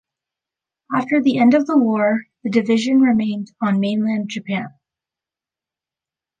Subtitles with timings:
[0.91, 4.73] After the end of the war, the division remained on mainland Japan.